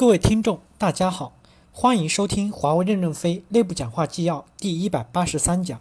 [0.00, 1.34] 各位听众，大家好，
[1.72, 5.78] 欢迎收听华为任正非内部讲话纪要第一百八十三讲，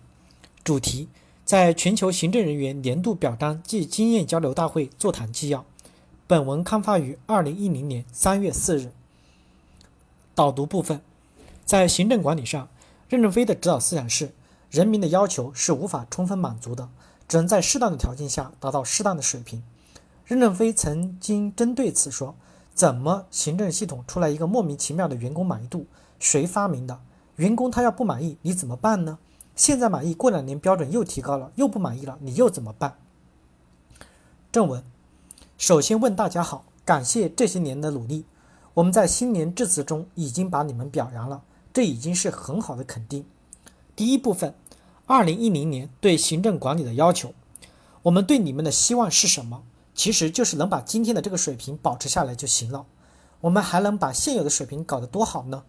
[0.62, 1.08] 主题
[1.46, 5.64] 在全球行政人员年度表彰暨经验交流大会座谈纪要。
[6.28, 8.92] 本文刊发于二零一零年三月四日。
[10.36, 11.00] 导读部分，
[11.64, 12.68] 在行政管理上，
[13.08, 14.34] 任正非的指导思想是：
[14.70, 16.90] 人民的要求是无法充分满足的，
[17.30, 19.64] 只能在适当的条件下达到适当的水平。
[20.26, 22.36] 任正非曾经针对此说。
[22.80, 25.86] 怎么行政系统出来一个莫名其妙的员工满意度？
[26.18, 27.02] 谁发明的？
[27.36, 29.20] 员工他要不满意，你怎么办呢？
[29.54, 32.96] 现在满意，过两年标准又提高了，又不满意了，你又怎么办？
[34.50, 34.82] 正文，
[35.58, 38.24] 首先问大家好，感谢这些年的努力，
[38.76, 41.44] 我们在新年致辞中已经把你们表扬了，
[41.74, 43.26] 这已经是很好的肯定。
[43.94, 44.56] 第一部分，
[45.06, 47.34] 二零一零年对行政管理的要求，
[48.04, 49.64] 我们对你们的希望是什么？
[50.00, 52.86] 其实就是能把今天的这个水平保持下来就行了。
[53.42, 55.64] 我们还能把现有的水平搞得多好呢？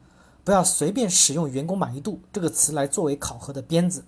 [0.45, 4.05] 不要随便使用“员工满意度”这个词来作为考核的鞭子。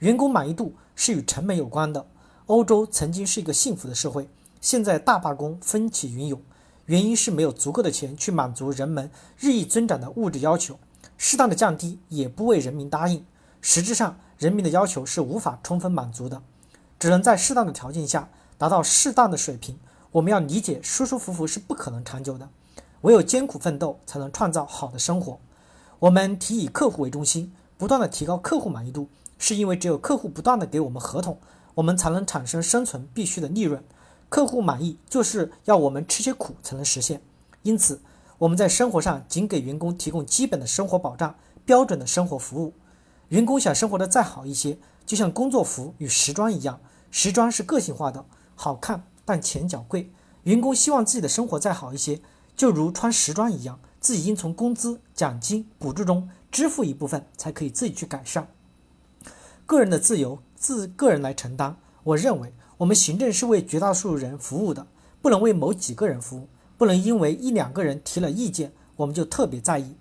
[0.00, 2.06] 员工满意度是与成本有关的。
[2.44, 4.28] 欧洲曾经是一个幸福的社会，
[4.60, 6.38] 现在大罢工风起云涌，
[6.84, 10.78] 原因是没有足够的钱去满足人们日益增长的物质要求，
[11.16, 13.24] 适当的降低也不为人民答应。
[13.62, 16.42] 实质上，人民的要求是无法充分满足的，
[16.98, 18.28] 只能在适当的条件下。
[18.58, 19.78] 达到适当的水平，
[20.12, 22.48] 我们要理解舒舒服服是不可能长久的，
[23.02, 25.38] 唯有艰苦奋斗才能创造好的生活。
[25.98, 31.38] 我们提以客户为中心，不断的提高客户满意度，是因为只有客户不断的给我们合同，
[31.74, 33.82] 我们才能产生生存必须的利润。
[34.28, 37.20] 客户满意就是要我们吃些苦才能实现。
[37.62, 38.00] 因此，
[38.38, 41.34] 我们在生活上仅给员工提供基本的生活保障、
[41.64, 42.72] 标准的生活服务。
[43.28, 48.24] 员工想生活的再好一些，就像工作服与时装一样，时装是个性化的。
[48.56, 50.10] 好看，但钱较贵。
[50.42, 52.20] 员工希望自己的生活再好一些，
[52.56, 58.48] 就如穿时装一样，自己应从工资、奖金、补助中支付一部分，才可以自己去改善。
[59.66, 61.76] 个人的自由自个人来承担。
[62.04, 64.86] 我认为，我们行政是为绝大多数人服务的，
[65.20, 69.96] 不能为某几个人服务，不能因为一两个人提了意见，我们就特别在意。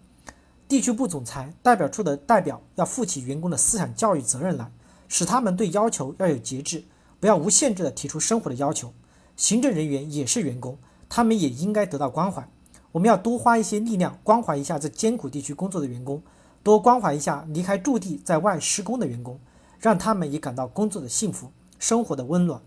[0.68, 4.72] 地区部总裁、代表处的代表要负起员工的思想教育责任来，
[5.08, 6.84] 使他们对要求要有节制。
[7.20, 8.94] 不要无限制地提出生活的要求，
[9.36, 10.78] 行政人员也是员工，
[11.10, 12.48] 他们也应该得到关怀。
[12.92, 16.22] 我们要多花一些力量关怀一下在艰苦地区工作的员工，
[16.64, 19.40] 多关怀一下离开驻地在外施工的员工，
[19.80, 22.62] 让他们也感到工作的幸福，生活的温暖。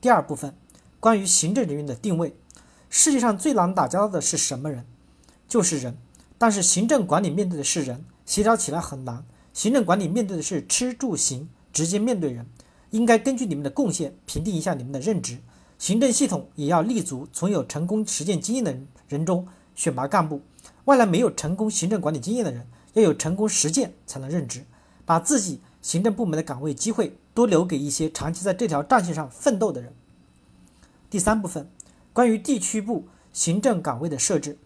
[0.00, 0.54] 第二部分，
[1.00, 2.36] 关于行政人员的定位，
[2.90, 4.84] 世界上最难打交道的是什么人？
[5.48, 5.96] 就是人。
[6.36, 9.24] 但是行政管理面对的是人，协调起来很难。
[9.52, 12.46] 行政管理面对的是吃住行，直接面对人。
[12.92, 15.38] 应该根据你们的贡献评定一下你们的任职，
[15.78, 20.42] 行政系统也要立足从有成功实践经验的人中选拔干部，
[20.84, 24.64] 外来没有成功行政管理经验的人要有成功实践才能任职，
[25.06, 29.94] 把自己行政部门的岗位机会多留给一些长期在这条战线上奋斗的人。
[31.08, 31.68] 第三部分，
[32.12, 34.58] 关于地区部行政岗位的设置，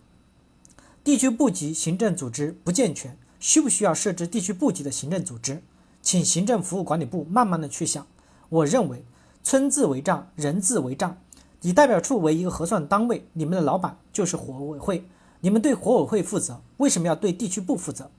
[1.05, 5.63] 地区部级行政组织不健全，需不需要设置地区部级的行政组织？
[6.03, 8.07] 请行政服务管理部慢慢的去想。
[8.49, 9.05] 我认为，
[9.43, 11.19] 村字为账，人字为账。
[11.63, 15.09] 以代表处为一个核算单位，你们的老板就是火委会，
[15.41, 18.11] 你们对火委会负责，为什么要对地区部负责？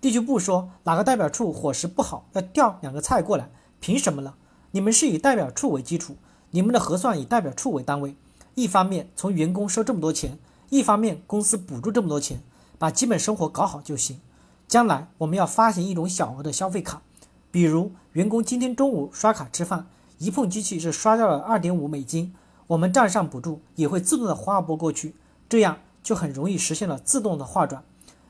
[0.00, 3.50] 地区部说哪个代表处伙食不好，要调两个菜过来，
[3.80, 4.34] 凭什么呢？
[4.70, 6.16] 你们是以代表处为基础，
[6.50, 8.14] 你们的核算以代表处为单位，
[8.54, 10.38] 一方面从员工收这么多钱，
[10.70, 12.42] 一方面公司补助这么多钱，
[12.78, 14.20] 把基本生活搞好就行。
[14.68, 17.02] 将来我们要发行一种小额的消费卡。
[17.52, 19.86] 比如，员工今天中午刷卡吃饭，
[20.16, 22.34] 一碰机器是刷掉了二点五美金，
[22.66, 25.14] 我们账上补助也会自动的划拨过去，
[25.50, 27.84] 这样就很容易实现了自动的划转。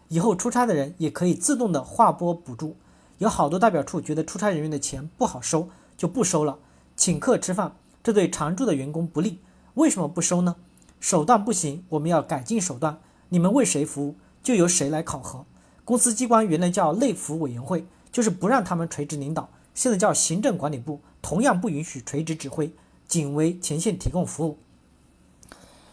[0.09, 2.75] 以后出差的人也可以自动的划拨补助。
[3.19, 6.59] 有好多代表处觉得出差人员的钱不好收，就不收了。
[6.97, 9.39] 请客吃饭，这对常驻的员工不利，
[9.75, 10.57] 为什么不收呢？
[10.99, 12.99] 手段不行，我们要改进手段。
[13.29, 15.47] 你们为谁服务，就由谁来考核。
[15.85, 17.87] 公司机关原来叫内服委员会。
[18.13, 22.73] 就是不让他们垂直领导，现在叫行政管理部，同样不允许垂直指挥，
[23.09, 24.59] 仅为前线提供服务。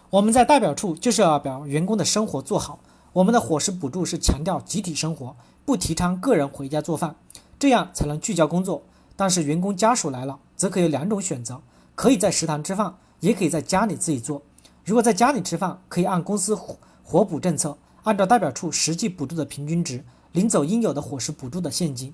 [0.09, 2.79] 我们在代表处就是要把员工的生活做好。
[3.13, 5.35] 我们的伙食补助是强调集体生活，
[5.65, 7.15] 不提倡个人回家做饭，
[7.57, 8.83] 这样才能聚焦工作。
[9.15, 11.61] 但是员工家属来了，则可以有两种选择：
[11.95, 14.41] 可以在食堂吃饭，也可以在家里自己做。
[14.85, 20.03] 如果在家里吃饭，可以按公司伙补政策，按照代表处实际补助的平均值。
[20.31, 22.13] 领走应有的伙食补助的现金。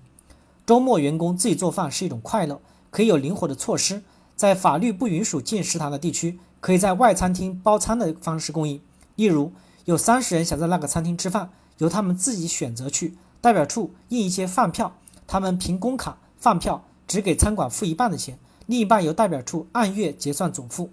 [0.66, 2.60] 周末员工自己做饭是一种快乐，
[2.90, 4.04] 可以有灵活的措施。
[4.36, 8.82] 在法律不允许进食堂的地区，可以在外餐厅包餐的方式供应。
[9.16, 9.52] 例如，
[9.86, 13.18] 有三十人想在那个餐厅吃饭，由他们自己选择去。
[13.40, 14.96] 代表处印一些饭票，
[15.28, 20.90] 他们凭工卡饭票只给餐馆付一半的钱，另一半由代表处按月结算总付。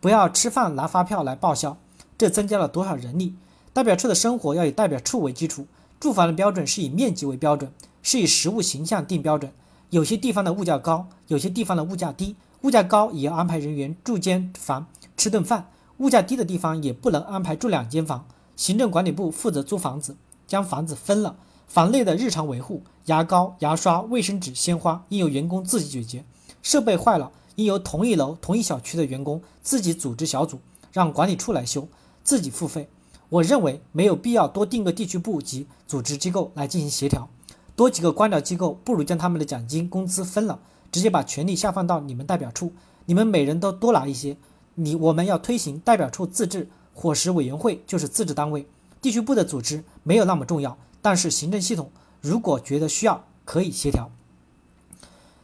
[0.00, 1.76] 不要吃饭拿发票来报销，
[2.16, 3.34] 这增加了多少人力？
[3.72, 5.66] 代表处的生活要以代表处为基础，
[6.06, 9.52] 住房的标准是以面积为标准，是以实物形象定标准。
[9.90, 12.36] 有些地方的物价高，有些地方的物价低。
[12.60, 14.86] 物价高也要安排人员住间房
[15.16, 18.24] 吃顿饭，物价低的地方也不能安排住两间房。
[18.54, 20.16] 行政管理部负责租房子，
[20.46, 21.34] 将房子分了。
[21.66, 26.20] 房内的日常维护，牙膏、牙刷、卫生纸、鲜花，应由员工自己解决；
[26.62, 30.60] 设备坏了，应由同一楼、同一小区的员工自己组织小组，
[30.92, 31.88] 让管理处来修，
[32.22, 32.88] 自己付费。
[33.28, 37.28] 我认为没有必要多定个地区部级组织机构来进行协调，
[37.74, 40.60] 多几个官僚机构，不如将他们的奖金、工资分了，
[40.92, 42.72] 直接把权力下放到你们代表处，
[43.06, 44.36] 你们每人都多拿一些。
[44.76, 48.66] 你我们要推行代表处自治，伙食委员会就是自治单位，
[49.00, 50.76] 地区部的组织没有那么重要。
[51.02, 51.90] 但是行政系统
[52.20, 54.10] 如果觉得需要，可以协调。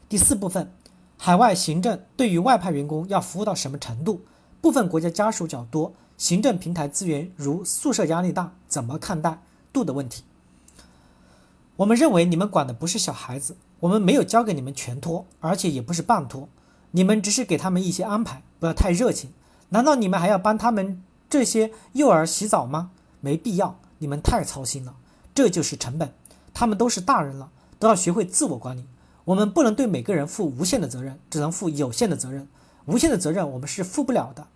[0.08, 0.70] 第四部分，
[1.17, 4.20] 海外行政对于外派员工要服务到什么程度？
[4.61, 9.42] 部分国家家属较多，行政平台资源如宿舍压力大，怎么看待
[9.72, 10.22] 度的问题？
[11.74, 16.48] 我们认为你们管的不是小孩子，我们没有交给你们全托，而且也不是半托，
[16.92, 19.32] 你们只是给他们一些安排，不要太热情。
[19.70, 22.92] 难道你们还要帮他们这些幼儿洗澡吗？
[23.20, 24.94] 没必要，你们太操心了。
[25.34, 26.12] 这就是成本，
[26.54, 28.84] 他们都是大人了，都要学会自我管理。
[29.25, 32.46] 我们不能对每个人负无限的责任，只能负有限的责任。
[32.86, 34.46] 无限的责任我们是负不了的。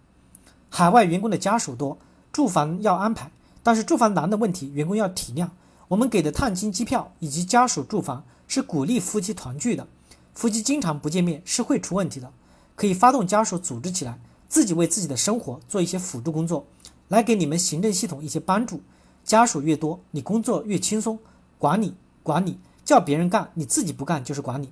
[0.79, 1.97] 海外员工的家属多，
[2.31, 3.31] 住房要安排，
[3.63, 5.49] 但是住房难的问题，员工要体谅。
[5.89, 9.89] 我们给的探亲机票以及家属住房是鼓励夫妻团聚的，
[10.35, 12.31] 夫妻经常不见面是会出问题的。
[12.75, 14.19] 可以发动家属组织起来，
[14.51, 16.67] 自己为自己的生活做一些辅助工作，
[17.09, 18.83] 来给你们行政系统一些帮助。
[19.25, 21.19] 家属越多，你工作越轻松。
[21.57, 24.69] 管理管理，叫别人干，你自己不干就是管理。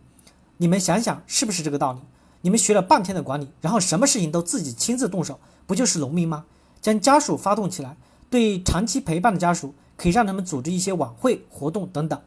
[0.59, 2.01] 你们想想是不是这个道理？
[2.43, 6.45] 你们学了半天的管理，然后什么事情都自己亲自动手，不就是农民吗？
[6.81, 7.97] 将家属发动起来，
[8.31, 12.21] 对长期陪伴的家属，可以让他们组织一些晚会活动等等。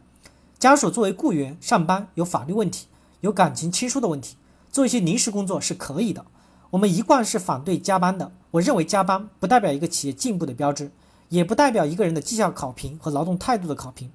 [0.57, 2.87] 家属作为雇员上班，有法律问题，
[3.21, 4.35] 有感情亲疏的问题，
[4.71, 6.25] 做一些临时工作是可以的。
[6.71, 8.31] 我们一贯是反对加班的。
[8.51, 10.91] 我认为加班不代表一个企业进步的标志。
[11.29, 14.09] 也不代表一个人的绩效考评和劳动态度的考评。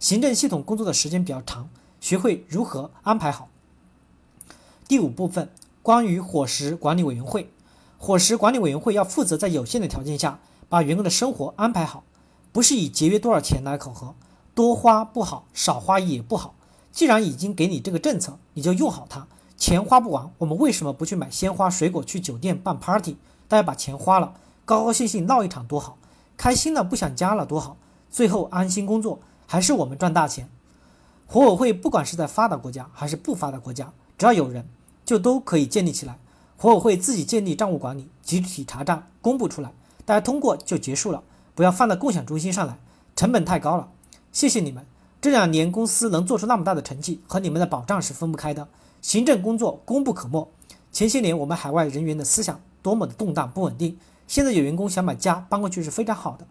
[0.00, 1.68] 行政系统工作的时间比较长，
[2.00, 3.48] 学会如何安排好。
[4.88, 5.48] 第五部分
[5.80, 7.48] 关于伙食管理委员会，
[7.98, 10.38] 伙食管理委员会要负责在有限的条件下
[10.68, 12.04] 把员工的生活安排好，
[12.52, 14.14] 不是以节约多少钱来考核，
[14.54, 16.54] 多花不好，少花也不好。
[16.92, 19.26] 既然已经给你这个政策，你就用好它。
[19.56, 23.16] 钱花不完，我们为什么不去买鲜花、水果，去酒店办 party？
[23.48, 24.34] 大家把钱花了，
[24.64, 25.96] 高高兴兴闹一场多好。
[26.36, 27.76] 开心了，不想家了多好，
[28.10, 30.48] 最后安心工作，还是我们赚大钱。
[31.26, 34.68] 伙委会不管是在发达国家还是不发达国家，只要有人，
[35.04, 36.18] 就都可以建立起来。
[36.58, 39.72] 伙委会自己建立账务管理，集体查账，公布出来，
[40.06, 41.22] 大家通过就结束了，
[41.54, 42.78] 不要放到共享中心上来，
[43.14, 43.88] 成本太高了。
[44.32, 44.86] 谢谢你们，
[45.20, 48.68] 这两年公司能做出那么大的成绩，和你们的保障是分不开的。
[49.02, 50.50] 行政工作功不可没。
[50.90, 53.98] 前些年我们海外人员的思想多么的动荡不稳定。
[54.26, 56.46] 现在有员工想把家搬过去是非常好的，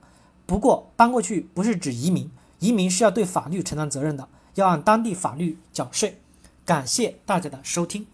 [0.46, 6.22] 不过搬过去不是指移民，移民是要对法律承担责任的，要按当地法律缴税。
[6.64, 8.06] 感谢大家的收听。